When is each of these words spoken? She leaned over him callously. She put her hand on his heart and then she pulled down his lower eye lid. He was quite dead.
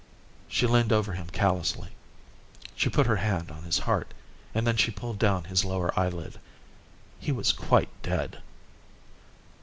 She 0.47 0.65
leaned 0.65 0.91
over 0.91 1.13
him 1.13 1.27
callously. 1.27 1.89
She 2.75 2.89
put 2.89 3.05
her 3.05 3.17
hand 3.17 3.51
on 3.51 3.61
his 3.61 3.77
heart 3.77 4.15
and 4.51 4.65
then 4.65 4.75
she 4.75 4.89
pulled 4.89 5.19
down 5.19 5.43
his 5.43 5.63
lower 5.63 5.93
eye 5.95 6.09
lid. 6.09 6.39
He 7.19 7.31
was 7.31 7.51
quite 7.53 7.89
dead. 8.01 8.41